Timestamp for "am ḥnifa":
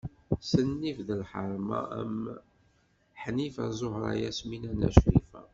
2.01-3.65